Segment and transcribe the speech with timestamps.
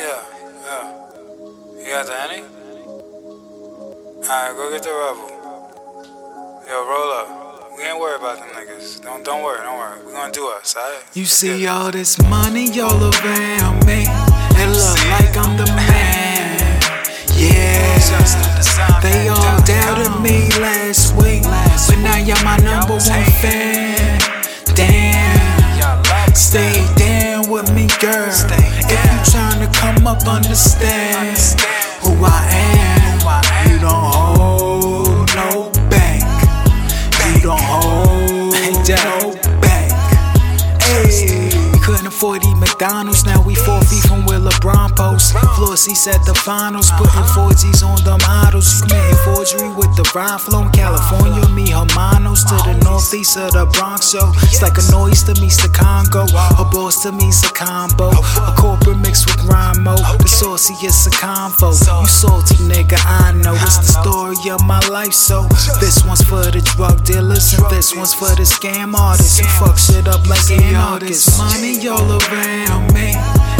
[0.00, 0.22] Yeah,
[0.64, 0.86] yeah.
[1.76, 2.42] You got the Henny?
[4.24, 5.28] Alright, go get the rebel.
[6.66, 7.28] Yo, roll up.
[7.76, 9.02] We ain't worried about them niggas.
[9.02, 10.02] Don't don't worry, don't worry.
[10.06, 11.04] We gonna do us, alright?
[11.12, 14.06] You see all this money all around me.
[14.56, 16.80] It look like I'm the man.
[17.36, 17.80] Yeah.
[19.02, 21.42] They all doubted me last week.
[21.42, 23.89] But now you're my number one fan.
[30.22, 31.38] Up, understand
[32.02, 33.70] who I am.
[33.70, 36.24] You don't hold no bank.
[37.34, 39.92] You don't hold no bank.
[40.82, 43.24] Hey, we couldn't afford eat McDonald's.
[43.24, 45.32] Now we four feet from where LeBron posts.
[45.56, 47.50] Floor seats at the finals, putting uh-huh.
[47.50, 48.82] 4Gs on the models.
[48.82, 51.46] Committing forgery with the rhyme flow in California.
[51.50, 54.06] Me hermanos to the northeast of the Bronx.
[54.06, 56.24] So it's like a noise to meets the Congo.
[56.24, 58.10] A boss to me's a combo.
[60.40, 61.68] The sauciest a convo.
[62.00, 63.52] You salty nigga, I know.
[63.60, 65.12] It's the story of my life.
[65.12, 65.44] So
[65.80, 69.76] this one's for the drug dealers and this one's for the scam artists who fuck
[69.76, 71.36] shit up like anarchists.
[71.36, 73.12] Money all around me.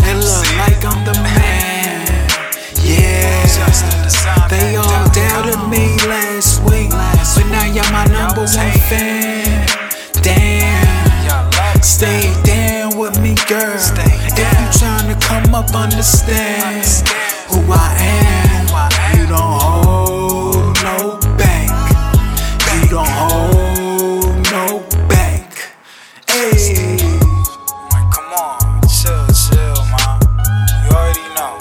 [0.09, 2.09] It look like I'm the man.
[2.81, 3.45] Yeah.
[4.49, 6.89] They all doubted me last week.
[6.89, 9.40] But now you're my number one fan.
[15.61, 16.87] Up, understand
[17.49, 18.67] who I am.
[19.17, 21.71] You don't hold no bank.
[22.73, 25.53] You don't hold no bank.
[26.29, 26.97] Hey.
[28.15, 30.19] Come on, chill, chill, man.
[30.83, 31.59] You already know.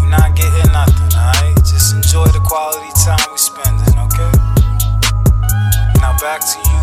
[0.00, 1.56] You're not getting nothing, alright?
[1.64, 4.32] Just enjoy the quality time we spending, okay?
[6.00, 6.75] Now back to you.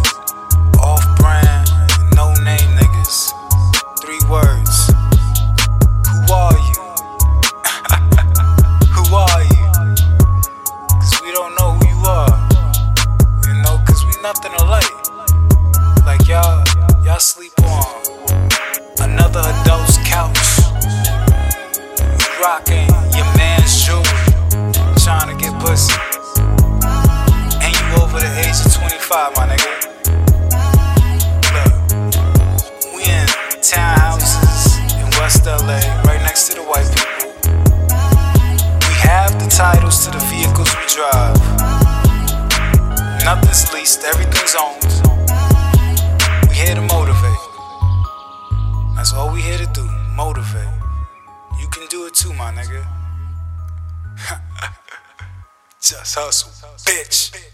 [29.14, 29.70] 25, my nigga.
[31.54, 31.72] Look,
[32.96, 33.28] we in
[33.62, 37.30] townhouses in West LA, right next to the white people.
[38.90, 41.38] We have the titles to the vehicles we drive.
[43.24, 44.82] Nothing's leased, everything's owned.
[46.50, 47.44] We here to motivate.
[48.96, 49.88] That's all we here to do.
[50.16, 50.74] Motivate.
[51.62, 52.84] You can do it too, my nigga.
[55.80, 56.50] Just hustle,
[56.86, 57.53] bitch.